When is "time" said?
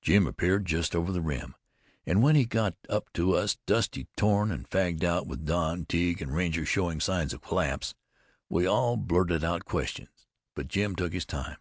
11.26-11.58